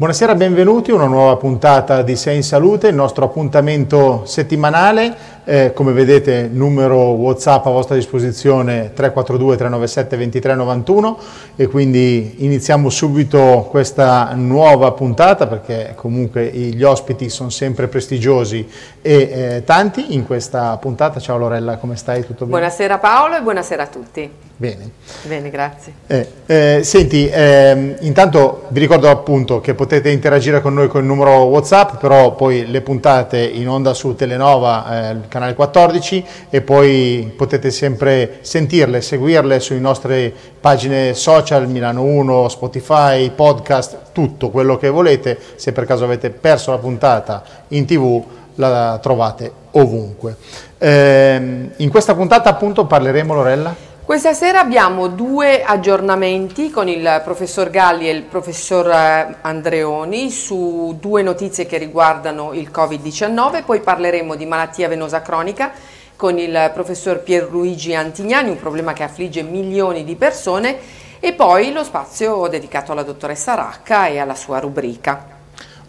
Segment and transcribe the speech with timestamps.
[0.00, 5.14] Buonasera, benvenuti a una nuova puntata di Sei in Salute, il nostro appuntamento settimanale,
[5.50, 11.18] eh, come vedete numero Whatsapp a vostra disposizione 342 397 2391
[11.56, 18.64] e quindi iniziamo subito questa nuova puntata perché comunque gli ospiti sono sempre prestigiosi
[19.02, 21.18] e eh, tanti in questa puntata.
[21.18, 22.24] Ciao Lorella, come stai?
[22.24, 22.58] Tutto bene?
[22.58, 24.30] Buonasera Paolo e buonasera a tutti.
[24.60, 24.90] Bene.
[25.22, 25.94] Bene, grazie.
[26.06, 31.06] Eh, eh, senti, ehm, intanto vi ricordo appunto che potete interagire con noi con il
[31.06, 36.60] numero WhatsApp, però poi le puntate in onda su Telenova, eh, il canale 14, e
[36.60, 44.76] poi potete sempre sentirle, seguirle sulle nostre pagine social, Milano 1, Spotify, podcast, tutto quello
[44.76, 45.38] che volete.
[45.56, 48.22] Se per caso avete perso la puntata in tv,
[48.56, 50.36] la trovate ovunque.
[50.78, 53.89] Ehm, in questa puntata appunto parleremo, Lorella?
[54.10, 60.96] Questa sera abbiamo due aggiornamenti con il professor Galli e il professor eh, Andreoni su
[60.98, 65.70] due notizie che riguardano il Covid-19, poi parleremo di malattia venosa cronica
[66.16, 70.76] con il professor Pierluigi Antignani, un problema che affligge milioni di persone,
[71.20, 75.39] e poi lo spazio dedicato alla dottoressa Racca e alla sua rubrica.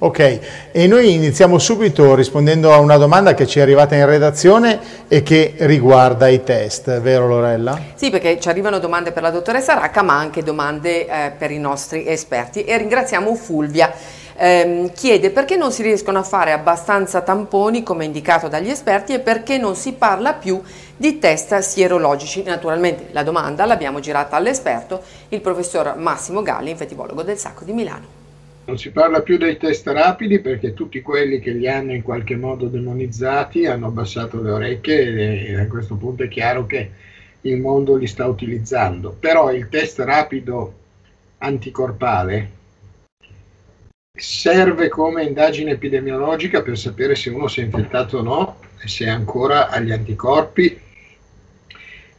[0.03, 0.39] Ok,
[0.71, 5.21] e noi iniziamo subito rispondendo a una domanda che ci è arrivata in redazione e
[5.21, 7.79] che riguarda i test, vero Lorella?
[7.93, 11.59] Sì, perché ci arrivano domande per la dottoressa Racca, ma anche domande eh, per i
[11.59, 12.63] nostri esperti.
[12.63, 13.93] E ringraziamo Fulvia.
[14.35, 19.19] Eh, chiede perché non si riescono a fare abbastanza tamponi come indicato dagli esperti e
[19.19, 20.59] perché non si parla più
[20.97, 22.41] di test sierologici.
[22.41, 28.20] Naturalmente la domanda l'abbiamo girata all'esperto, il professor Massimo Galli, infettivologo del Sacco di Milano.
[28.71, 32.37] Non si parla più dei test rapidi perché tutti quelli che li hanno in qualche
[32.37, 36.89] modo demonizzati hanno abbassato le orecchie e a questo punto è chiaro che
[37.41, 39.13] il mondo li sta utilizzando.
[39.19, 40.73] Però il test rapido
[41.39, 42.51] anticorpale
[44.13, 49.03] serve come indagine epidemiologica per sapere se uno si è infettato o no e se
[49.03, 50.79] è ancora agli anticorpi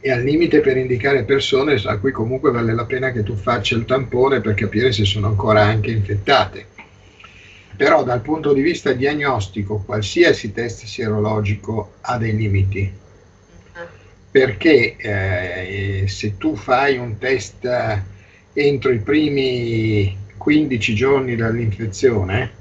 [0.05, 3.77] e al limite per indicare persone a cui comunque vale la pena che tu faccia
[3.77, 6.65] il tampone per capire se sono ancora anche infettate.
[7.77, 12.91] Però dal punto di vista diagnostico qualsiasi test sierologico ha dei limiti,
[14.29, 17.65] perché eh, se tu fai un test
[18.51, 22.51] entro i primi 15 giorni dall'infezione,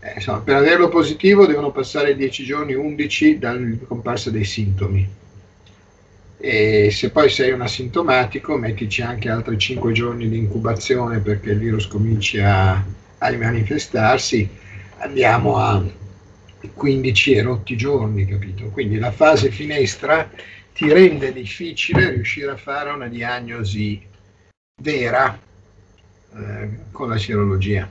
[0.00, 5.22] eh, insomma, per averlo positivo devono passare 10 giorni, 11 dalla comparsa dei sintomi
[6.46, 11.58] e se poi sei un asintomatico mettici anche altri 5 giorni di incubazione perché il
[11.58, 14.46] virus cominci a, a manifestarsi,
[14.98, 15.82] andiamo a
[16.74, 18.66] 15 e rotti giorni, capito?
[18.66, 20.30] Quindi la fase finestra
[20.74, 24.02] ti rende difficile riuscire a fare una diagnosi
[24.82, 25.40] vera
[26.36, 27.90] eh, con la serologia.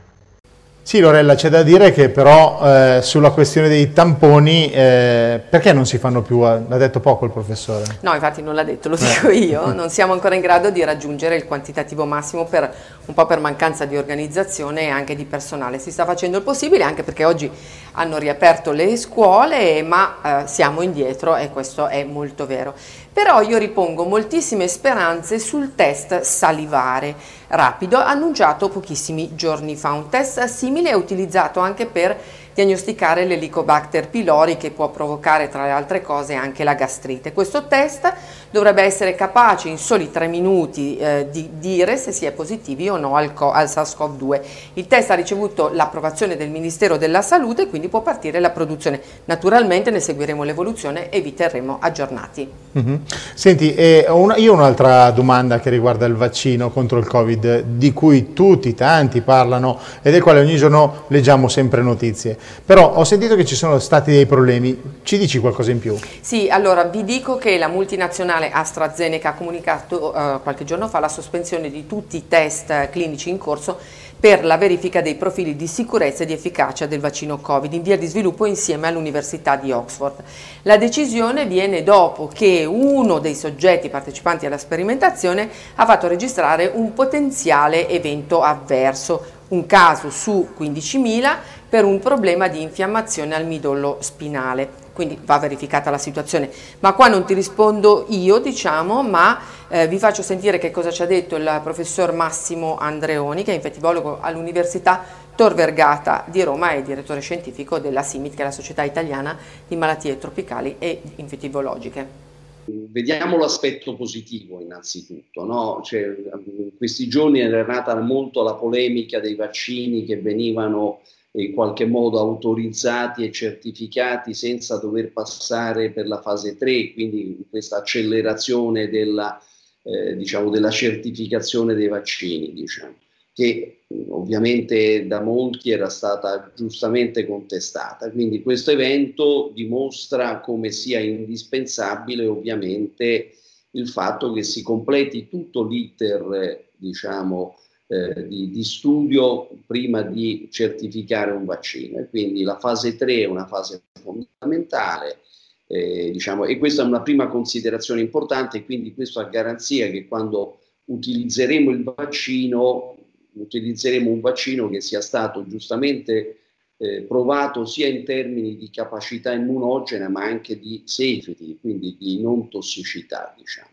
[0.86, 5.86] Sì Lorella, c'è da dire che però eh, sulla questione dei tamponi, eh, perché non
[5.86, 6.42] si fanno più?
[6.42, 7.86] L'ha detto poco il professore?
[8.02, 9.38] No, infatti non l'ha detto, lo dico eh.
[9.38, 12.70] io, non siamo ancora in grado di raggiungere il quantitativo massimo per,
[13.06, 15.80] un po' per mancanza di organizzazione e anche di personale.
[15.80, 17.50] Si sta facendo il possibile anche perché oggi
[17.94, 22.74] hanno riaperto le scuole, ma eh, siamo indietro e questo è molto vero.
[23.14, 27.16] Però io ripongo moltissime speranze sul test salivare
[27.50, 32.20] rapido annunciato pochissimi giorni fa, un test simile e utilizzato anche per
[32.54, 37.34] diagnosticare l'Helicobacter pylori che può provocare tra le altre cose anche la gastrite.
[37.34, 38.14] Questo test
[38.52, 42.98] dovrebbe essere capace in soli tre minuti eh, di dire se si è positivi o
[42.98, 44.42] no al, al SARS-CoV-2.
[44.74, 49.02] Il test ha ricevuto l'approvazione del Ministero della Salute e quindi può partire la produzione.
[49.26, 52.48] Naturalmente ne seguiremo l'evoluzione e vi terremo aggiornati.
[52.78, 52.96] Mm-hmm.
[53.34, 57.92] Senti, eh, una, io ho un'altra domanda che riguarda il vaccino contro il Covid, di
[57.92, 62.38] cui tutti, tanti parlano e del quale ogni giorno leggiamo sempre notizie.
[62.66, 65.98] Però ho sentito che ci sono stati dei problemi, ci dici qualcosa in più?
[66.22, 71.10] Sì, allora vi dico che la multinazionale AstraZeneca ha comunicato eh, qualche giorno fa la
[71.10, 73.78] sospensione di tutti i test clinici in corso
[74.24, 77.98] per la verifica dei profili di sicurezza e di efficacia del vaccino Covid in via
[77.98, 80.24] di sviluppo insieme all'Università di Oxford.
[80.62, 86.94] La decisione viene dopo che uno dei soggetti partecipanti alla sperimentazione ha fatto registrare un
[86.94, 91.36] potenziale evento avverso, un caso su 15.000
[91.70, 94.82] per un problema di infiammazione al midollo spinale.
[94.94, 96.52] Quindi va verificata la situazione.
[96.80, 101.02] Ma qua non ti rispondo io, diciamo, ma eh, vi faccio sentire che cosa ci
[101.02, 105.04] ha detto il professor Massimo Andreoni, che è infettivologo all'Università
[105.36, 109.36] Tor Vergata di Roma e direttore scientifico della SIMIT, che è la Società Italiana
[109.68, 112.23] di Malattie Tropicali e Infettivologiche.
[112.66, 115.82] Vediamo l'aspetto positivo innanzitutto, no?
[115.84, 116.16] cioè,
[116.46, 121.02] in questi giorni è nata molto la polemica dei vaccini che venivano
[121.36, 127.78] in qualche modo autorizzati e certificati senza dover passare per la fase 3, quindi questa
[127.78, 129.42] accelerazione della,
[129.82, 132.96] eh, diciamo, della certificazione dei vaccini, diciamo,
[133.34, 138.10] che ovviamente da molti era stata giustamente contestata.
[138.12, 143.32] Quindi questo evento dimostra come sia indispensabile ovviamente
[143.72, 147.58] il fatto che si completi tutto l'iter, diciamo,
[147.88, 152.00] eh, di, di, studio prima di certificare un vaccino.
[152.00, 155.22] E quindi la fase 3 è una fase fondamentale,
[155.68, 160.60] eh, diciamo, e questa è una prima considerazione importante, quindi questo a garanzia che quando
[160.86, 162.98] utilizzeremo il vaccino,
[163.36, 166.38] utilizzeremo un vaccino che sia stato giustamente
[166.78, 172.50] eh, provato sia in termini di capacità immunogena ma anche di safety, quindi di non
[172.50, 173.70] tossicità, diciamo.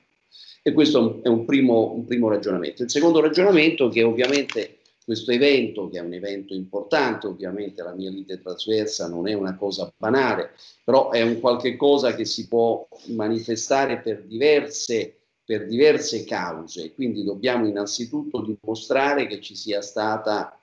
[0.63, 2.83] E questo è un primo, un primo ragionamento.
[2.83, 7.95] Il secondo ragionamento è che ovviamente questo evento, che è un evento importante, ovviamente la
[7.95, 10.51] mia lite trasversa non è una cosa banale,
[10.85, 15.20] però è un qualche cosa che si può manifestare per diverse,
[15.51, 20.57] per diverse cause, quindi dobbiamo innanzitutto dimostrare che ci sia stata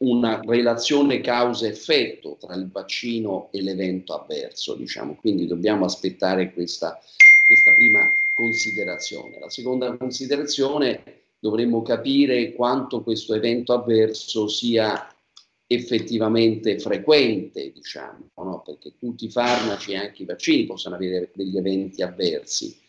[0.00, 7.00] una relazione causa-effetto tra il vaccino e l'evento avverso, diciamo, quindi dobbiamo aspettare questa,
[7.46, 8.00] questa prima
[8.34, 9.38] considerazione.
[9.38, 15.10] La seconda considerazione dovremmo capire quanto questo evento avverso sia
[15.66, 18.60] effettivamente frequente, diciamo, no?
[18.62, 22.86] perché tutti i farmaci e anche i vaccini possono avere degli eventi avversi,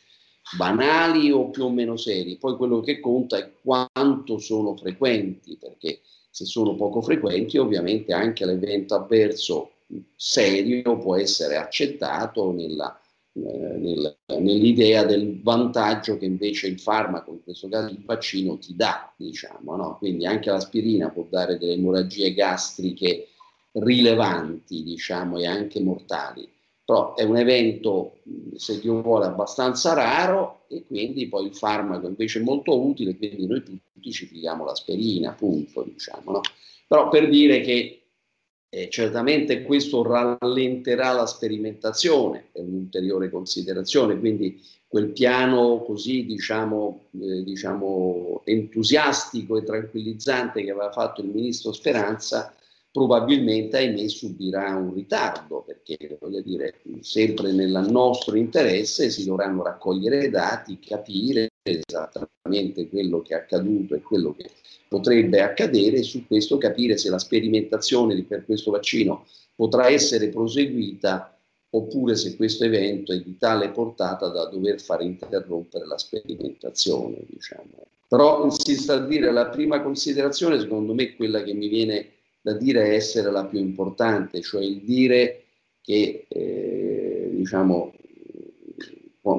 [0.58, 2.38] banali o più o meno seri.
[2.38, 8.46] Poi quello che conta è quanto sono frequenti, perché se sono poco frequenti ovviamente anche
[8.46, 9.72] l'evento avverso
[10.16, 13.00] serio può essere accettato nella
[13.34, 18.76] eh, nel, nell'idea del vantaggio che invece il farmaco, in questo caso il vaccino, ti
[18.76, 19.98] dà, diciamo, no?
[19.98, 23.28] Quindi anche l'aspirina può dare delle emorragie gastriche
[23.74, 26.50] rilevanti, diciamo, e anche mortali.
[26.90, 28.16] Però è un evento,
[28.56, 33.46] se Dio vuole, abbastanza raro e quindi poi il farmaco invece è molto utile, quindi
[33.46, 36.42] noi tutti ci pigliamo l'aspirina, appunto, diciamo, no?
[36.88, 38.02] Però per dire che
[38.70, 47.44] eh, certamente questo rallenterà la sperimentazione, è un'ulteriore considerazione, quindi quel piano così diciamo, eh,
[47.44, 52.52] diciamo entusiastico e tranquillizzante che aveva fatto il ministro Speranza
[52.92, 60.30] probabilmente ahimè subirà un ritardo perché voglio dire sempre nel nostro interesse si dovranno raccogliere
[60.30, 64.50] dati, capire esattamente quello che è accaduto e quello che
[64.88, 69.26] potrebbe accadere e su questo capire se la sperimentazione per questo vaccino
[69.56, 71.38] potrà essere proseguita
[71.72, 77.18] oppure se questo evento è di tale portata da dover far interrompere la sperimentazione.
[77.28, 77.86] Diciamo.
[78.08, 82.94] Però insisto a dire, la prima considerazione secondo me quella che mi viene da dire
[82.96, 85.44] essere la più importante, cioè il dire
[85.82, 87.94] che eh, diciamo,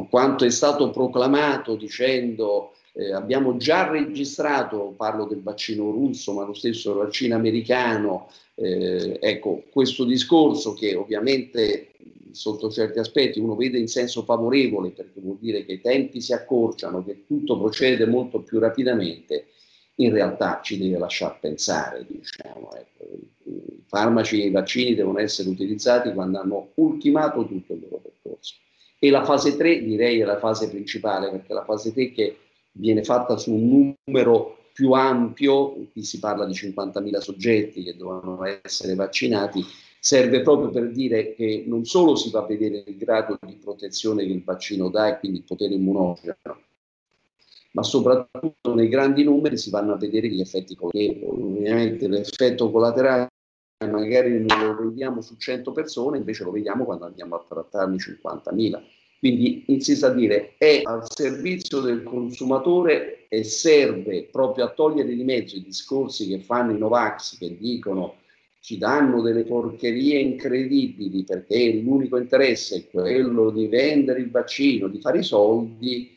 [0.08, 6.54] quanto è stato proclamato dicendo eh, abbiamo già registrato, parlo del vaccino russo, ma lo
[6.54, 11.92] stesso vaccino americano, eh, ecco, questo discorso che ovviamente
[12.32, 16.32] sotto certi aspetti uno vede in senso favorevole perché vuol dire che i tempi si
[16.32, 19.46] accorciano, che tutto procede molto più rapidamente,
[20.00, 23.04] in realtà ci deve lasciare pensare, diciamo, ecco,
[23.44, 28.54] i farmaci e i vaccini devono essere utilizzati quando hanno ultimato tutto il loro percorso.
[28.98, 32.36] E la fase 3 direi è la fase principale, perché la fase 3 che
[32.72, 38.42] viene fatta su un numero più ampio, qui si parla di 50.000 soggetti che dovranno
[38.62, 39.62] essere vaccinati,
[39.98, 44.24] serve proprio per dire che non solo si va a vedere il grado di protezione
[44.24, 46.36] che il vaccino dà e quindi il potere immunogeno,
[47.72, 51.24] ma soprattutto nei grandi numeri si vanno a vedere gli effetti collaterali.
[51.24, 53.28] Ovviamente l'effetto collaterale
[53.88, 58.82] magari non lo vediamo su 100 persone, invece lo vediamo quando andiamo a trattarne 50.000.
[59.18, 65.24] Quindi insisto a dire, è al servizio del consumatore e serve proprio a togliere di
[65.24, 68.16] mezzo i discorsi che fanno i Novax che dicono
[68.60, 75.00] ci danno delle porcherie incredibili perché l'unico interesse è quello di vendere il vaccino, di
[75.00, 76.16] fare i soldi.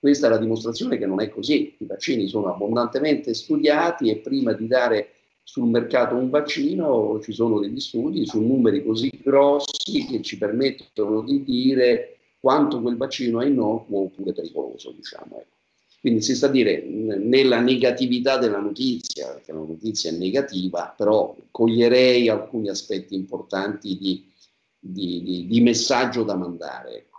[0.00, 1.76] Questa è la dimostrazione che non è così.
[1.78, 5.10] I vaccini sono abbondantemente studiati e prima di dare
[5.42, 11.20] sul mercato un vaccino, ci sono degli studi su numeri così grossi che ci permettono
[11.20, 15.36] di dire quanto quel vaccino è innocuo oppure pericoloso, diciamo.
[15.38, 15.58] Ecco.
[16.00, 21.36] Quindi si sta a dire nella negatività della notizia, perché la notizia è negativa, però
[21.50, 24.24] coglierei alcuni aspetti importanti di,
[24.78, 27.09] di, di, di messaggio da mandare.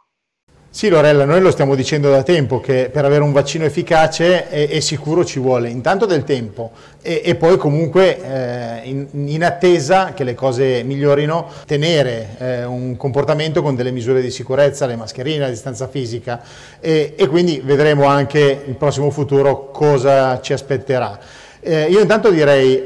[0.73, 4.69] Sì Lorella, noi lo stiamo dicendo da tempo che per avere un vaccino efficace e,
[4.71, 10.13] e sicuro ci vuole intanto del tempo e, e poi comunque eh, in, in, attesa
[10.13, 15.39] che le cose migliorino tenere eh, un comportamento con delle misure di sicurezza, le mascherine,
[15.39, 16.41] la distanza fisica
[16.79, 21.19] e, e quindi vedremo anche il prossimo futuro cosa ci aspetterà.
[21.59, 22.81] Eh, io intanto direi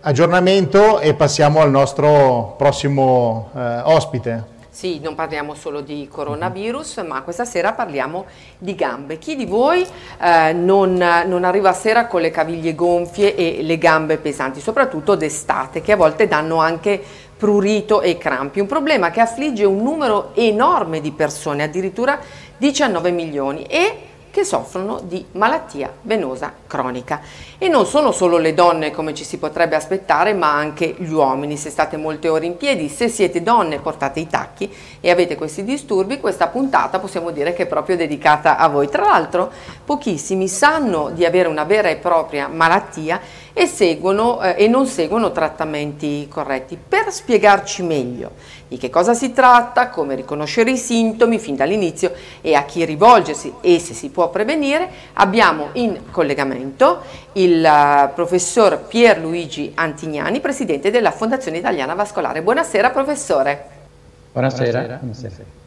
[0.00, 4.58] aggiornamento e passiamo al nostro prossimo eh, ospite.
[4.80, 8.24] Sì, non parliamo solo di coronavirus, ma questa sera parliamo
[8.56, 9.18] di gambe.
[9.18, 9.86] Chi di voi
[10.18, 15.16] eh, non, non, arriva a sera con le caviglie gonfie e le gambe pesanti, soprattutto
[15.16, 16.98] d'estate, che a volte danno anche
[17.36, 18.58] prurito e crampi?
[18.58, 22.18] Un problema che affligge un numero enorme di persone, addirittura
[22.56, 23.64] 19 milioni.
[23.64, 27.20] E che soffrono di malattia venosa cronica.
[27.58, 31.56] E non sono solo le donne come ci si potrebbe aspettare, ma anche gli uomini.
[31.56, 35.64] Se state molte ore in piedi, se siete donne portate i tacchi e avete questi
[35.64, 38.88] disturbi, questa puntata possiamo dire che è proprio dedicata a voi.
[38.88, 39.50] Tra l'altro
[39.84, 43.20] pochissimi sanno di avere una vera e propria malattia
[43.52, 46.78] e, seguono, eh, e non seguono trattamenti corretti.
[46.88, 48.30] Per spiegarci meglio
[48.70, 53.54] di che cosa si tratta, come riconoscere i sintomi fin dall'inizio e a chi rivolgersi
[53.60, 57.00] e se si può prevenire, abbiamo in collegamento
[57.32, 62.42] il uh, professor Pierluigi Antignani, presidente della Fondazione Italiana Vascolare.
[62.42, 63.64] Buonasera professore.
[64.30, 64.98] Buonasera.
[65.00, 65.58] Buonasera.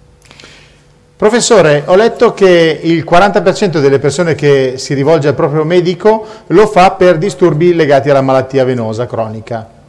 [1.17, 6.67] Professore, ho letto che il 40% delle persone che si rivolge al proprio medico lo
[6.67, 9.81] fa per disturbi legati alla malattia venosa cronica.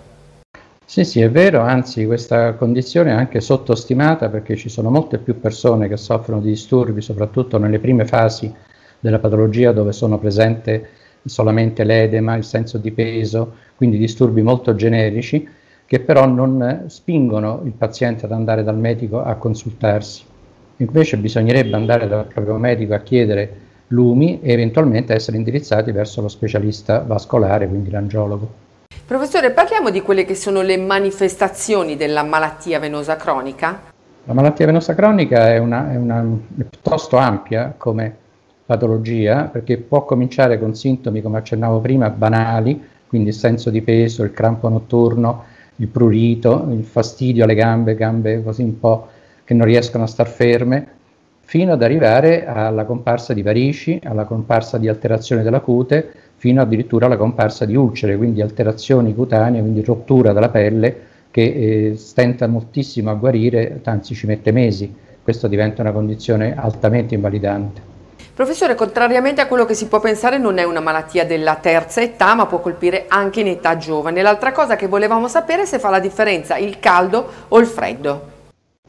[0.95, 5.41] Sì, sì, è vero, anzi questa condizione è anche sottostimata perché ci sono molte più
[5.41, 8.55] persone che soffrono di disturbi, soprattutto nelle prime fasi
[9.01, 10.91] della patologia dove sono presente
[11.25, 15.49] solamente l'edema, il senso di peso, quindi disturbi molto generici
[15.85, 20.23] che però non spingono il paziente ad andare dal medico a consultarsi.
[20.77, 26.29] Invece bisognerebbe andare dal proprio medico a chiedere lumi e eventualmente essere indirizzati verso lo
[26.29, 28.64] specialista vascolare, quindi l'angiologo.
[29.07, 33.81] Professore, parliamo di quelle che sono le manifestazioni della malattia venosa cronica?
[34.25, 38.17] La malattia venosa cronica è, una, è, una, è piuttosto ampia come
[38.65, 44.23] patologia perché può cominciare con sintomi, come accennavo prima, banali, quindi il senso di peso,
[44.23, 45.45] il crampo notturno,
[45.77, 49.09] il prurito, il fastidio alle gambe, gambe così un po'
[49.45, 50.89] che non riescono a star ferme,
[51.43, 56.13] fino ad arrivare alla comparsa di varici, alla comparsa di alterazioni della cute,
[56.45, 60.95] fino addirittura alla comparsa di ulcere, quindi alterazioni cutanee, quindi rottura della pelle
[61.31, 64.95] che eh, stenta moltissimo a guarire, anzi ci mette mesi.
[65.23, 67.81] Questo diventa una condizione altamente invalidante.
[68.35, 72.35] Professore, contrariamente a quello che si può pensare, non è una malattia della terza età,
[72.35, 74.21] ma può colpire anche in età giovane.
[74.21, 78.33] L'altra cosa che volevamo sapere è se fa la differenza il caldo o il freddo.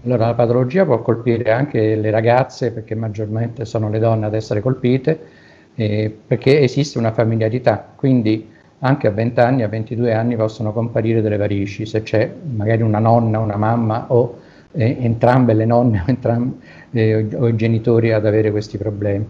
[0.03, 4.59] Allora, la patologia può colpire anche le ragazze, perché maggiormente sono le donne ad essere
[4.59, 5.44] colpite,
[5.75, 11.21] eh, perché esiste una familiarità, quindi anche a 20 anni, a 22 anni possono comparire
[11.21, 14.39] delle varici, se c'è magari una nonna, una mamma o
[14.71, 16.53] eh, entrambe le nonne o,
[16.91, 19.25] eh, o, i genitori ad avere questi problemi.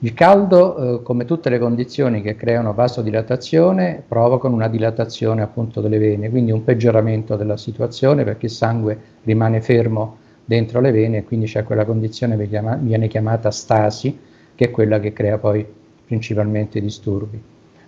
[0.00, 5.98] Il caldo, eh, come tutte le condizioni che creano vasodilatazione, provocano una dilatazione appunto delle
[5.98, 11.24] vene, quindi un peggioramento della situazione perché il sangue rimane fermo dentro le vene e
[11.24, 14.18] quindi c'è quella condizione che viene chiamata stasi,
[14.54, 15.64] che è quella che crea poi
[16.06, 17.40] principalmente i disturbi.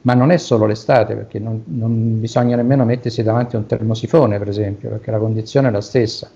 [0.02, 4.38] Ma non è solo l'estate, perché non, non bisogna nemmeno mettersi davanti a un termosifone,
[4.38, 6.28] per esempio, perché la condizione è la stessa.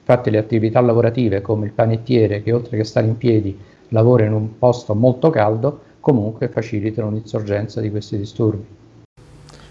[0.00, 3.58] Infatti le attività lavorative come il panettiere, che oltre che stare in piedi
[3.88, 8.64] lavora in un posto molto caldo, comunque facilitano l'insorgenza di questi disturbi.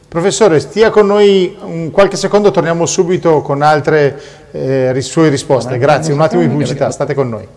[0.07, 4.17] Professore, stia con noi un qualche secondo, torniamo subito con altre
[4.51, 5.77] eh, sue risposte.
[5.77, 7.47] Grazie, un attimo di pubblicità, state con noi.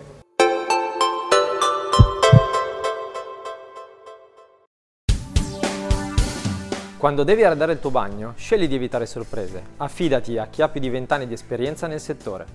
[7.01, 9.69] Quando devi arredare il tuo bagno, scegli di evitare sorprese.
[9.77, 12.45] Affidati a chi ha più di 20 anni di esperienza nel settore.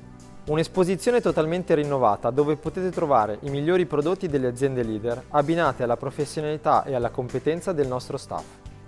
[0.47, 6.85] Un'esposizione totalmente rinnovata dove potete trovare i migliori prodotti delle aziende leader abbinate alla professionalità
[6.85, 8.66] e alla competenza del nostro staff.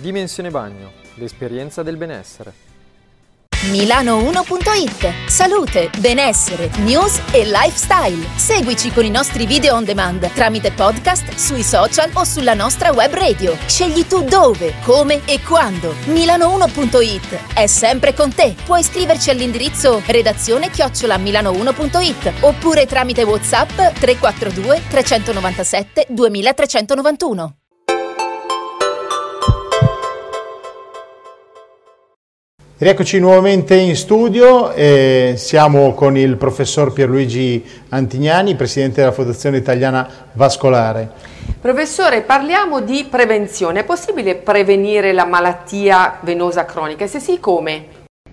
[0.00, 2.66] Dimensione Bagno, l'esperienza del benessere.
[3.72, 8.24] Milano1.it Salute, benessere, news e lifestyle.
[8.36, 13.12] Seguici con i nostri video on demand tramite podcast, sui social o sulla nostra web
[13.12, 13.56] radio.
[13.66, 15.92] Scegli tu dove, come e quando.
[16.04, 18.54] Milano1.it è sempre con te.
[18.64, 27.56] Puoi iscriverci all'indirizzo redazione chiocciola milano1.it oppure tramite WhatsApp 342 397 2391.
[32.80, 40.08] Rieccoci nuovamente in studio, eh, siamo con il professor Pierluigi Antignani, presidente della Fondazione Italiana
[40.34, 41.10] Vascolare.
[41.60, 43.80] Professore, parliamo di prevenzione.
[43.80, 47.02] È possibile prevenire la malattia venosa cronica?
[47.02, 47.86] E se sì, come?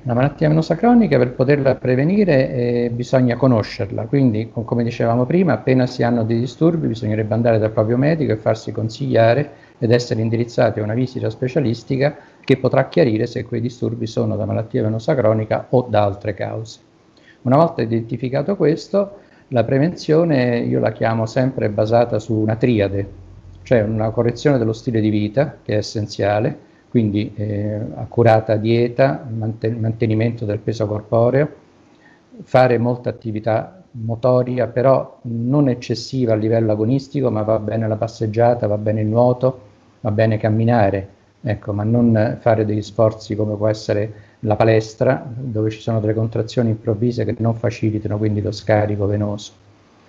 [0.03, 5.87] La malattia venosa cronica per poterla prevenire eh, bisogna conoscerla, quindi come dicevamo prima, appena
[5.87, 9.49] si hanno dei disturbi bisognerebbe andare dal proprio medico e farsi consigliare
[9.79, 14.45] ed essere indirizzati a una visita specialistica che potrà chiarire se quei disturbi sono da
[14.45, 16.79] malattia venosa cronica o da altre cause.
[17.41, 19.17] Una volta identificato questo,
[19.49, 23.07] la prevenzione io la chiamo sempre basata su una triade,
[23.63, 26.57] cioè una correzione dello stile di vita che è essenziale,
[26.89, 31.49] quindi eh, accurata dieta, manten- mantenimento del peso corporeo,
[32.43, 38.67] fare molta attività motoria, però non eccessiva a livello agonistico, ma va bene la passeggiata,
[38.67, 39.59] va bene il nuoto,
[40.01, 41.09] va bene camminare,
[41.47, 46.15] ecco, ma non fare degli sforzi come può essere la palestra, dove ci sono delle
[46.15, 49.51] contrazioni improvvise che non facilitano quindi lo scarico venoso.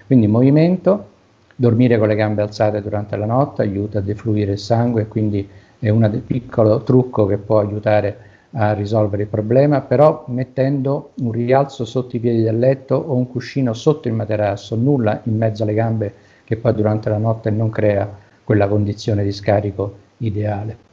[0.07, 1.09] Quindi movimento,
[1.55, 5.47] dormire con le gambe alzate durante la notte aiuta a defluire il sangue e quindi
[5.79, 8.19] è un piccolo trucco che può aiutare
[8.53, 13.29] a risolvere il problema, però mettendo un rialzo sotto i piedi del letto o un
[13.29, 16.15] cuscino sotto il materasso, nulla in mezzo alle gambe
[16.45, 18.09] che poi durante la notte non crea
[18.43, 20.86] quella condizione di scarico ideale.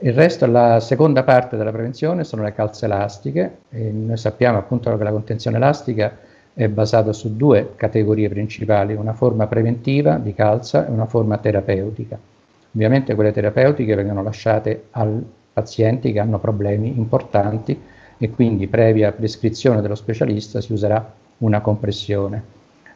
[0.00, 4.94] Il resto, la seconda parte della prevenzione sono le calze elastiche e noi sappiamo appunto
[4.96, 6.16] che la contenzione elastica
[6.52, 12.18] è basata su due categorie principali, una forma preventiva di calza e una forma terapeutica.
[12.74, 17.80] Ovviamente quelle terapeutiche vengono lasciate ai pazienti che hanno problemi importanti
[18.18, 22.42] e quindi previa prescrizione dello specialista si userà una compressione.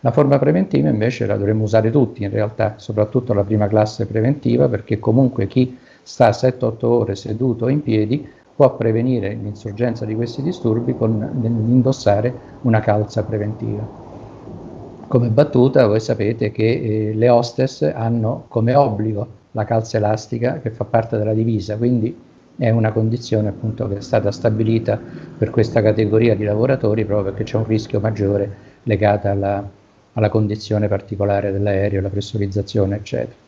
[0.00, 4.68] La forma preventiva invece la dovremmo usare tutti in realtà, soprattutto la prima classe preventiva,
[4.68, 5.76] perché comunque chi
[6.08, 12.80] sta 7-8 ore seduto in piedi può prevenire l'insorgenza di questi disturbi con l'indossare una
[12.80, 13.86] calza preventiva.
[15.06, 20.70] Come battuta voi sapete che eh, le hostess hanno come obbligo la calza elastica che
[20.70, 22.16] fa parte della divisa, quindi
[22.56, 24.98] è una condizione appunto che è stata stabilita
[25.36, 29.62] per questa categoria di lavoratori proprio perché c'è un rischio maggiore legato alla,
[30.14, 33.47] alla condizione particolare dell'aereo, la pressurizzazione eccetera.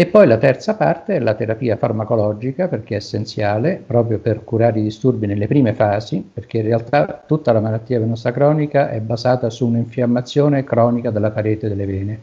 [0.00, 4.78] E poi la terza parte è la terapia farmacologica perché è essenziale proprio per curare
[4.78, 9.50] i disturbi nelle prime fasi, perché in realtà tutta la malattia venosa cronica è basata
[9.50, 12.18] su un'infiammazione cronica della parete delle vene.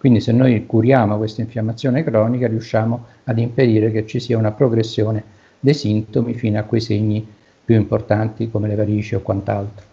[0.00, 5.22] Quindi se noi curiamo questa infiammazione cronica riusciamo ad impedire che ci sia una progressione
[5.60, 7.24] dei sintomi fino a quei segni
[7.64, 9.86] più importanti come le varici o quant'altro.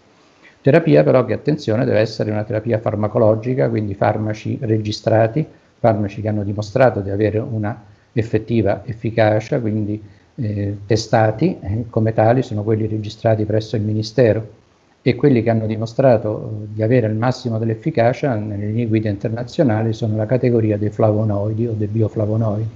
[0.59, 5.47] Terapia però che attenzione deve essere una terapia farmacologica, quindi farmaci registrati,
[5.79, 10.01] farmaci che hanno dimostrato di avere una effettiva efficacia, quindi
[10.35, 14.55] eh, testati eh, come tali sono quelli registrati presso il Ministero
[15.01, 19.93] e quelli che hanno dimostrato eh, di avere il massimo dell'efficacia nelle linee guida internazionali
[19.93, 22.69] sono la categoria dei flavonoidi o dei bioflavonoidi.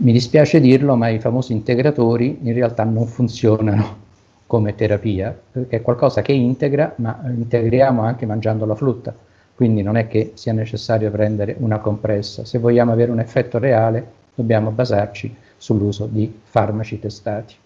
[0.00, 4.06] Mi dispiace dirlo, ma i famosi integratori in realtà non funzionano
[4.46, 9.12] come terapia, perché è qualcosa che integra, ma integriamo anche mangiando la frutta
[9.58, 12.44] quindi non è che sia necessario prendere una compressa.
[12.44, 17.56] Se vogliamo avere un effetto reale dobbiamo basarci sull'uso di farmaci testati.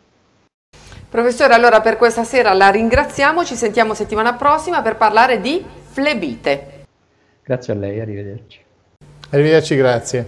[1.10, 6.84] Professore, allora per questa sera la ringraziamo, ci sentiamo settimana prossima per parlare di flebite.
[7.44, 8.61] Grazie a lei, arrivederci.
[9.34, 10.26] Arrivederci, grazie.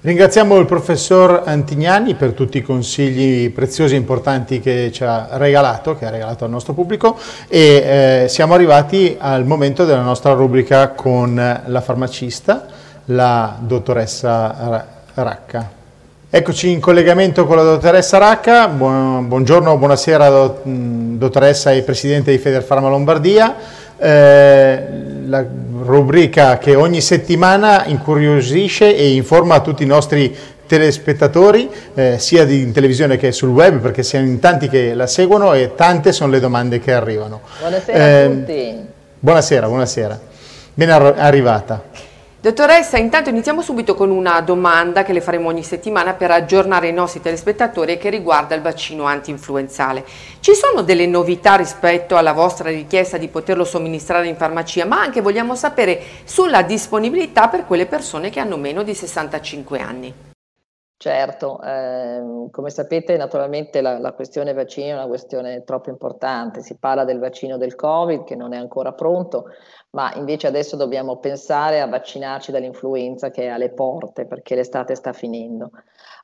[0.00, 5.94] Ringraziamo il professor Antignani per tutti i consigli preziosi e importanti che ci ha regalato,
[5.94, 10.88] che ha regalato al nostro pubblico e eh, siamo arrivati al momento della nostra rubrica
[10.92, 11.34] con
[11.66, 12.66] la farmacista,
[13.06, 15.70] la dottoressa Racca.
[16.30, 20.30] Eccoci in collegamento con la dottoressa Racca, buongiorno, buonasera
[20.64, 23.54] dottoressa e presidente di Federfarma Lombardia.
[23.98, 25.44] Eh, la
[25.82, 30.34] rubrica che ogni settimana incuriosisce e informa tutti i nostri
[30.66, 35.52] telespettatori, eh, sia in televisione che sul web, perché siamo in tanti che la seguono
[35.52, 37.40] e tante sono le domande che arrivano.
[37.60, 38.74] Buonasera eh, a tutti.
[39.18, 40.20] Buonasera, buonasera.
[40.74, 41.82] Ben arrivata.
[42.46, 46.92] Dottoressa, intanto iniziamo subito con una domanda che le faremo ogni settimana per aggiornare i
[46.92, 50.04] nostri telespettatori che riguarda il vaccino anti-influenzale.
[50.38, 55.22] Ci sono delle novità rispetto alla vostra richiesta di poterlo somministrare in farmacia, ma anche
[55.22, 60.14] vogliamo sapere sulla disponibilità per quelle persone che hanno meno di 65 anni.
[60.98, 66.78] Certo, ehm, come sapete naturalmente la, la, questione vaccino è una questione troppo importante, si
[66.78, 69.44] parla del vaccino del Covid che non è ancora pronto,
[69.96, 75.14] ma invece adesso dobbiamo pensare a vaccinarci dall'influenza che è alle porte perché l'estate sta
[75.14, 75.70] finendo.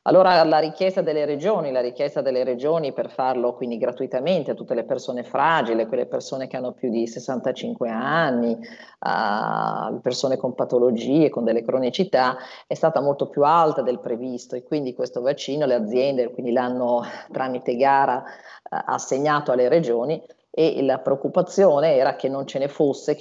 [0.02, 4.74] Allora la richiesta delle regioni, la richiesta delle regioni per farlo quindi gratuitamente a tutte
[4.74, 8.58] le persone fragili, quelle persone che hanno più di 65 anni,
[8.98, 14.64] a persone con patologie, con delle cronicità, è stata molto più alta del previsto e
[14.64, 18.22] quindi questo vaccino le aziende quindi l'hanno tramite gara
[18.68, 20.22] assegnato alle regioni
[20.54, 23.16] e la preoccupazione era che non ce ne fosse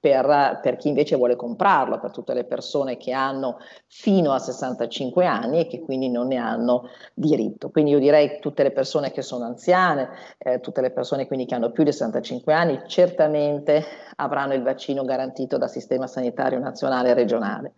[0.00, 5.24] per, per, chi invece vuole comprarlo, per tutte le persone che hanno fino a 65
[5.24, 7.70] anni e che quindi non ne hanno diritto.
[7.70, 11.54] Quindi io direi tutte le persone che sono anziane, eh, tutte le persone quindi che
[11.54, 13.84] hanno più di 65 anni, certamente
[14.16, 17.72] avranno il vaccino garantito dal sistema sanitario nazionale e regionale.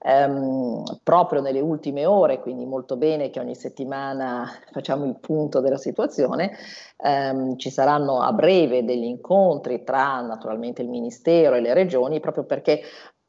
[0.00, 5.76] Um, proprio nelle ultime ore, quindi molto bene che ogni settimana facciamo il punto della
[5.76, 6.56] situazione,
[6.98, 12.44] um, ci saranno a breve degli incontri tra naturalmente il Ministero e le regioni, proprio
[12.44, 12.80] perché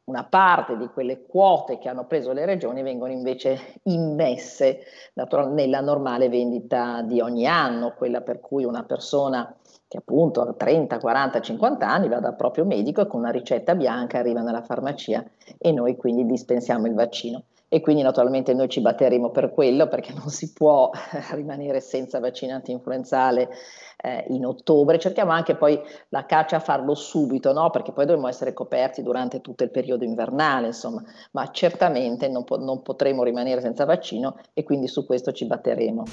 [0.10, 4.80] una parte di quelle quote che hanno preso le regioni vengono invece immesse
[5.14, 9.56] nella normale vendita di ogni anno, quella per cui una persona
[9.88, 13.76] che appunto a 30, 40, 50 anni va dal proprio medico e con una ricetta
[13.76, 15.24] bianca arriva nella farmacia
[15.58, 17.44] e noi quindi dispensiamo il vaccino.
[17.72, 20.90] E quindi naturalmente noi ci batteremo per quello perché non si può
[21.34, 23.50] rimanere senza vaccino anti-influenzale
[24.02, 27.70] eh, in ottobre, cerchiamo anche poi la caccia a farlo subito, no?
[27.70, 32.58] perché poi dovremo essere coperti durante tutto il periodo invernale, insomma, ma certamente non, po-
[32.58, 36.04] non potremo rimanere senza vaccino e quindi su questo ci batteremo.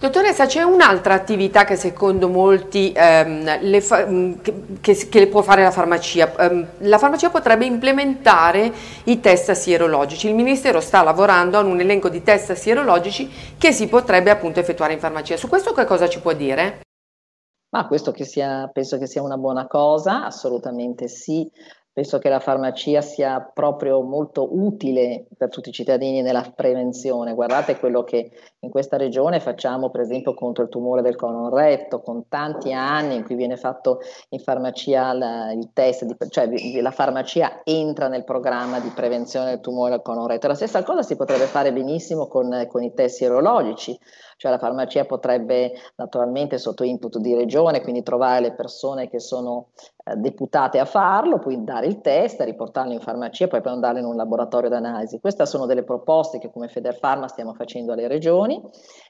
[0.00, 4.32] Dottoressa, c'è un'altra attività che secondo molti ehm, le fa- mm,
[4.80, 6.32] che, che, può fare la farmacia.
[6.38, 8.72] Um, la farmacia potrebbe implementare
[9.04, 10.28] i test sierologici.
[10.28, 14.94] Il Ministero sta lavorando a un elenco di test sierologici che si potrebbe appunto effettuare
[14.94, 15.36] in farmacia.
[15.36, 16.83] Su questo che cosa ci può dire?
[17.74, 21.50] Ma questo che sia, penso che sia una buona cosa, assolutamente sì.
[21.94, 27.34] Penso che la farmacia sia proprio molto utile per tutti i cittadini nella prevenzione.
[27.34, 32.00] Guardate quello che in questa regione facciamo, per esempio, contro il tumore del colon retto,
[32.00, 36.90] con tanti anni in cui viene fatto in farmacia la, il test, di, cioè la
[36.90, 40.48] farmacia entra nel programma di prevenzione del tumore del colon retto.
[40.48, 43.96] La stessa cosa si potrebbe fare benissimo con, con i test sierologici
[44.36, 49.68] cioè la farmacia potrebbe naturalmente sotto input di regione, quindi trovare le persone che sono
[50.16, 54.68] deputate a farlo, poi dare il test, riportarlo in farmacia, poi mandarlo in un laboratorio
[54.68, 55.18] d'analisi.
[55.18, 58.60] Queste sono delle proposte che come Federfarma stiamo facendo alle regioni,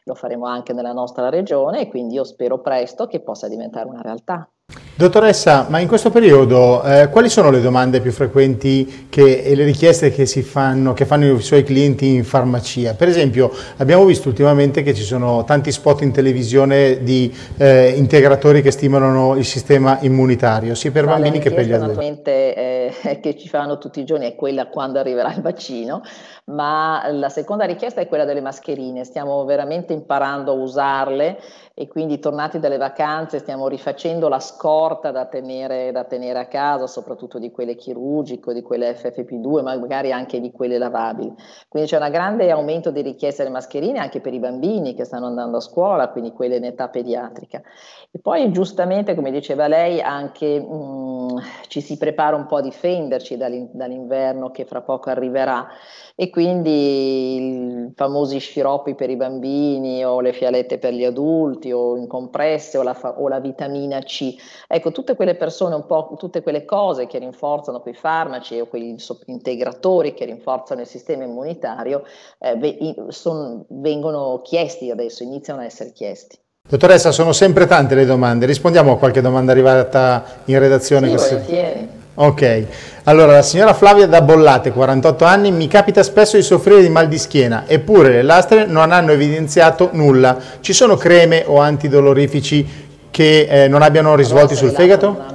[0.05, 4.03] lo faremo anche nella nostra regione e quindi io spero presto che possa diventare una
[4.03, 4.49] realtà.
[4.97, 9.65] Dottoressa, ma in questo periodo eh, quali sono le domande più frequenti che, e le
[9.65, 12.95] richieste che, si fanno, che fanno i suoi clienti in farmacia?
[12.95, 18.63] Per esempio abbiamo visto ultimamente che ci sono tanti spot in televisione di eh, integratori
[18.63, 22.23] che stimolano il sistema immunitario, sia per no, bambini che per gli adulti.
[22.25, 22.75] Eh,
[23.21, 26.03] che ci fanno tutti i giorni è quella quando arriverà il vaccino,
[26.47, 31.39] ma la seconda richiesta è quella delle mascherine, stiamo veramente imparando a usarle
[31.73, 36.87] e quindi tornati dalle vacanze stiamo rifacendo la scorta da tenere, da tenere a casa,
[36.87, 41.35] soprattutto di quelle chirurgiche, di quelle FFP2, ma magari anche di quelle lavabili.
[41.69, 45.27] Quindi c'è un grande aumento di richieste delle mascherine anche per i bambini che stanno
[45.27, 47.63] andando a scuola, quindi quelle in età pediatrica.
[48.11, 52.63] E poi giustamente, come diceva lei, anche mh, mm, ci si prepara un po' a
[52.63, 55.67] difenderci dall'inverno che fra poco arriverà
[56.15, 61.97] e quindi i famosi sciroppi per i bambini o le fialette per gli adulti o
[61.97, 64.35] in compresse o la, o la vitamina C.
[64.67, 68.97] Ecco, tutte quelle persone, un po' tutte quelle cose che rinforzano quei farmaci o quegli
[69.27, 72.03] integratori che rinforzano il sistema immunitario
[72.41, 76.37] eh, son, vengono chiesti adesso, iniziano a essere chiesti.
[76.69, 81.17] Dottoressa, sono sempre tante le domande, rispondiamo a qualche domanda arrivata in redazione.
[81.17, 82.03] Sì, volentieri.
[82.17, 82.67] Ok,
[83.05, 87.09] allora la signora Flavia da Bollate, 48 anni, mi capita spesso di soffrire di mal
[87.09, 90.39] di schiena, eppure le lastre non hanno evidenziato nulla.
[90.61, 95.34] Ci sono creme o antidolorifici che eh, non abbiano risvolti sul fegato?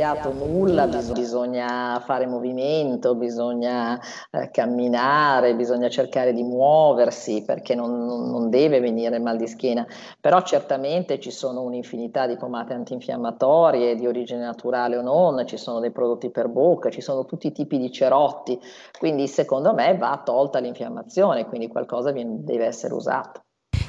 [0.00, 8.48] Iniziato nulla, bisogna fare movimento, bisogna eh, camminare, bisogna cercare di muoversi perché non, non,
[8.48, 9.86] deve venire mal di schiena,
[10.20, 15.80] però certamente ci sono un'infinità di pomate antinfiammatorie di origine naturale o non, ci sono
[15.80, 18.58] dei prodotti per bocca, ci sono tutti i tipi di cerotti,
[18.98, 23.42] quindi secondo me va tolta l'infiammazione, quindi qualcosa viene, deve essere usato.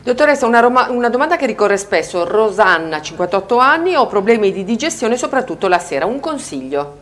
[0.04, 2.26] Dottoressa, una, Roma, una, domanda che ricorre spesso.
[2.26, 6.08] Rosanna, 58 anni, ho problemi di digestione soprattutto la sera.
[6.08, 7.01] Un consiglio?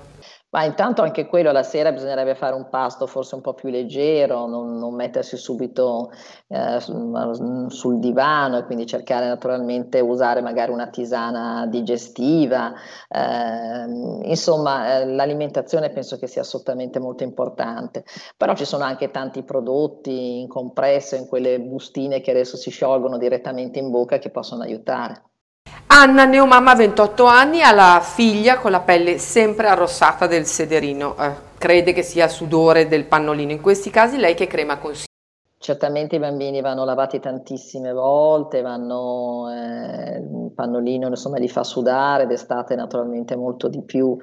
[0.51, 4.47] Ma intanto anche quello la sera bisognerebbe fare un pasto forse un po' più leggero,
[4.47, 6.11] non, non mettersi subito
[6.47, 12.73] eh, sul divano e quindi cercare naturalmente usare magari una tisana digestiva.
[13.07, 18.03] Eh, insomma, eh, l'alimentazione penso che sia assolutamente molto importante.
[18.35, 23.17] Però ci sono anche tanti prodotti in compresso, in quelle bustine che adesso si sciolgono
[23.19, 25.28] direttamente in bocca che possono aiutare.
[26.01, 31.31] Anna, neomamma, 28 anni, ha la figlia con la pelle sempre arrossata del sederino, eh,
[31.57, 33.51] crede che sia sudore del pannolino.
[33.51, 35.08] In questi casi lei che crema consiglia?
[35.61, 42.27] Certamente i bambini vanno lavati tantissime volte, vanno, eh, il pannolino insomma li fa sudare,
[42.27, 44.17] d'estate naturalmente molto di più,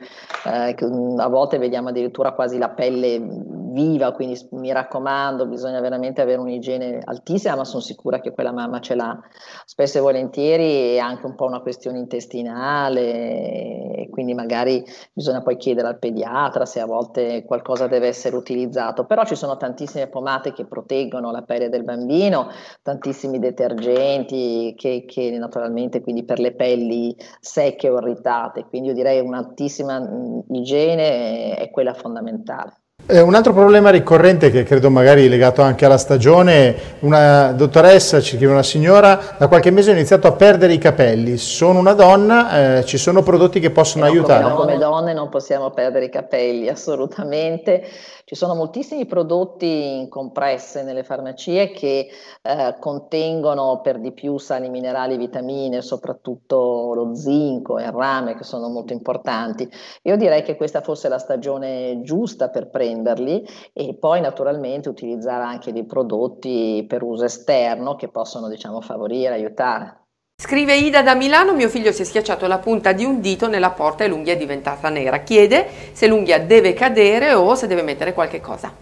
[0.46, 0.74] eh,
[1.18, 7.02] a volte vediamo addirittura quasi la pelle viva, quindi mi raccomando, bisogna veramente avere un'igiene
[7.04, 9.20] altissima, ma sono sicura che quella mamma ce l'ha.
[9.66, 15.88] Spesso e volentieri è anche un po' una questione intestinale, quindi magari bisogna poi chiedere
[15.88, 20.64] al pediatra se a volte qualcosa deve essere utilizzato, però ci sono tantissime pomate che
[20.64, 22.48] proteggono la pelle del bambino,
[22.82, 29.20] tantissimi detergenti che, che naturalmente quindi per le pelli secche o irritate, quindi io direi
[29.20, 32.80] un'altissima igiene è quella fondamentale.
[33.08, 38.36] Eh, un altro problema ricorrente che credo magari legato anche alla stagione, una dottoressa, ci
[38.36, 42.78] chiede una signora, da qualche mese ho iniziato a perdere i capelli, sono una donna,
[42.78, 44.42] eh, ci sono prodotti che possono no, aiutare?
[44.42, 47.84] Come, no, come donne non possiamo perdere i capelli, assolutamente.
[48.28, 52.08] Ci sono moltissimi prodotti in compresse nelle farmacie che
[52.42, 58.42] eh, contengono per di più sali minerali, vitamine, soprattutto lo zinco e il rame che
[58.42, 59.70] sono molto importanti.
[60.02, 65.72] Io direi che questa fosse la stagione giusta per prenderli e poi naturalmente utilizzare anche
[65.72, 70.05] dei prodotti per uso esterno che possono diciamo favorire, aiutare.
[70.46, 73.70] Scrive Ida da Milano, mio figlio si è schiacciato la punta di un dito nella
[73.70, 75.18] porta e l'unghia è diventata nera.
[75.18, 78.72] Chiede se l'unghia deve cadere o se deve mettere qualche cosa.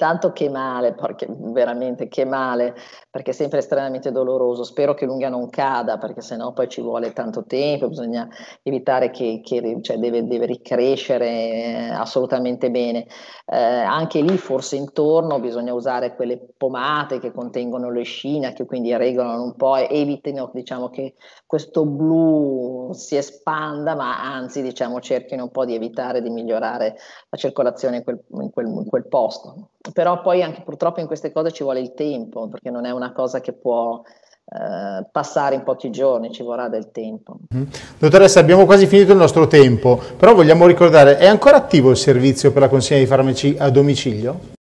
[0.00, 2.74] Tanto che male, perché veramente che male,
[3.10, 4.64] perché è sempre estremamente doloroso.
[4.64, 8.26] Spero che l'unghia non cada, perché sennò poi ci vuole tanto tempo, bisogna
[8.62, 13.08] evitare che, che cioè deve, deve, ricrescere eh, assolutamente bene.
[13.44, 19.42] Eh, anche lì forse intorno bisogna usare quelle pomate che contengono l'escina, che quindi regolano
[19.42, 25.50] un po' e evitino diciamo, che questo blu si espanda, ma anzi diciamo, cerchino un
[25.50, 26.96] po' di evitare di migliorare
[27.28, 31.32] la circolazione in quel, in quel, in quel posto però poi anche purtroppo in queste
[31.32, 35.62] cose ci vuole il tempo, perché non è una cosa che può eh, passare in
[35.62, 37.36] pochi giorni, ci vorrà del tempo.
[37.54, 37.62] Mm.
[37.98, 42.52] Dottoressa, abbiamo quasi finito il nostro tempo, però vogliamo ricordare, è ancora attivo il servizio
[42.52, 44.58] per la consegna di farmaci a domicilio?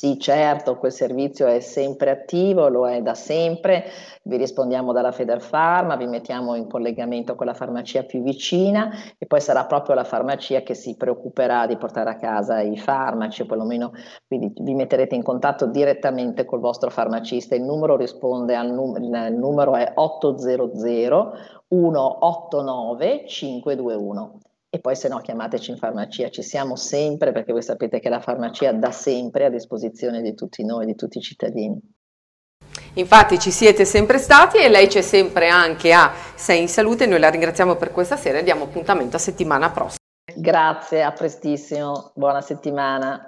[0.00, 3.84] Sì, certo, quel servizio è sempre attivo, lo è da sempre,
[4.22, 9.42] vi rispondiamo dalla Federfarma, vi mettiamo in collegamento con la farmacia più vicina e poi
[9.42, 13.92] sarà proprio la farmacia che si preoccuperà di portare a casa i farmaci, o perlomeno
[14.26, 17.54] quindi vi metterete in contatto direttamente col vostro farmacista.
[17.54, 21.34] Il numero risponde al num- il numero è 800
[21.68, 24.38] 189 521
[24.72, 28.20] e poi se no chiamateci in farmacia, ci siamo sempre perché voi sapete che la
[28.20, 31.78] farmacia da sempre a disposizione di tutti noi, di tutti i cittadini.
[32.94, 37.18] Infatti ci siete sempre stati e lei c'è sempre anche a Sei in Salute, noi
[37.18, 39.98] la ringraziamo per questa sera e diamo appuntamento a settimana prossima.
[40.36, 43.24] Grazie, a prestissimo, buona settimana.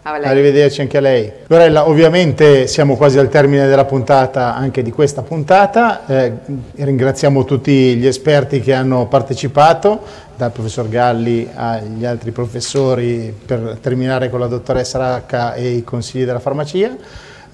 [0.00, 1.30] Arrivederci anche a lei.
[1.48, 6.06] Lorella, ovviamente siamo quasi al termine della puntata, anche di questa puntata.
[6.06, 6.32] Eh,
[6.76, 10.00] ringraziamo tutti gli esperti che hanno partecipato,
[10.42, 16.24] dal professor Galli agli altri professori, per terminare con la dottoressa Racca e i consigli
[16.24, 16.96] della farmacia.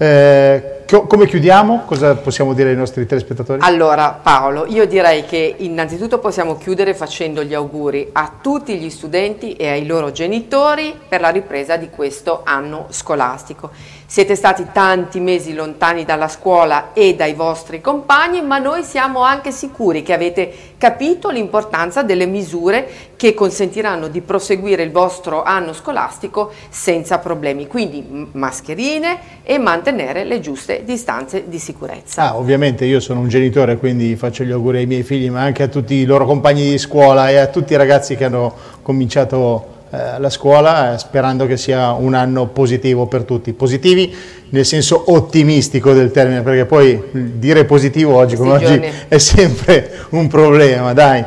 [0.01, 1.83] Eh, come chiudiamo?
[1.85, 3.59] Cosa possiamo dire ai nostri telespettatori?
[3.61, 9.53] Allora Paolo, io direi che innanzitutto possiamo chiudere facendo gli auguri a tutti gli studenti
[9.53, 13.69] e ai loro genitori per la ripresa di questo anno scolastico.
[14.11, 19.51] Siete stati tanti mesi lontani dalla scuola e dai vostri compagni, ma noi siamo anche
[19.51, 26.51] sicuri che avete capito l'importanza delle misure che consentiranno di proseguire il vostro anno scolastico
[26.69, 27.67] senza problemi.
[27.67, 32.31] Quindi mascherine e mantenere le giuste distanze di sicurezza.
[32.31, 35.61] Ah, ovviamente io sono un genitore, quindi faccio gli auguri ai miei figli, ma anche
[35.61, 39.77] a tutti i loro compagni di scuola e a tutti i ragazzi che hanno cominciato
[39.91, 43.53] eh, la scuola eh, sperando che sia un anno positivo per tutti.
[43.53, 44.15] Positivi
[44.49, 50.27] nel senso ottimistico del termine, perché poi dire positivo oggi come oggi è sempre un
[50.27, 51.23] problema, dai.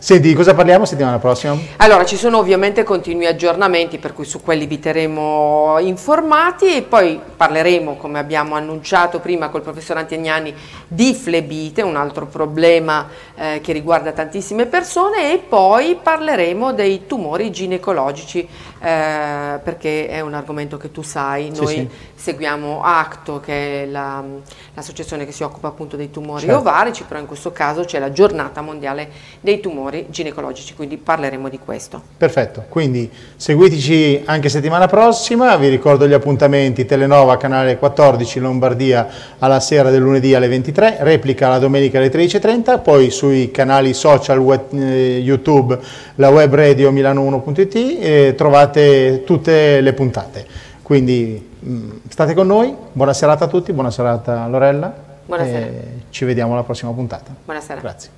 [0.00, 1.58] Senti, di cosa parliamo settimana prossima?
[1.78, 7.20] Allora, ci sono ovviamente continui aggiornamenti, per cui su quelli vi terremo informati e poi
[7.36, 10.54] parleremo, come abbiamo annunciato prima col professor Antignani,
[10.86, 17.50] di flebite, un altro problema eh, che riguarda tantissime persone e poi parleremo dei tumori
[17.50, 18.48] ginecologici,
[18.80, 21.88] eh, perché è un argomento che tu sai, noi sì, sì.
[22.14, 24.22] seguiamo ACTO, che è la,
[24.74, 26.58] l'associazione che si occupa appunto dei tumori certo.
[26.58, 29.08] ovarici, però in questo caso c'è la giornata mondiale
[29.40, 32.00] dei tumori ginecologici, quindi parleremo di questo.
[32.16, 39.60] Perfetto, quindi seguiteci anche settimana prossima, vi ricordo gli appuntamenti Telenova canale 14 Lombardia alla
[39.60, 44.72] sera del lunedì alle 23, replica la domenica alle 13.30, poi sui canali social web,
[44.72, 45.78] eh, YouTube,
[46.16, 48.34] la web radio milano1.it eh,
[48.68, 50.46] trovate tutte le puntate.
[50.82, 55.06] Quindi mh, mm, state con noi, buona serata a tutti, buona serata Lorella.
[55.24, 55.66] Buonasera.
[56.08, 57.34] ci vediamo alla prossima puntata.
[57.44, 57.80] Buonasera.
[57.80, 58.17] Grazie.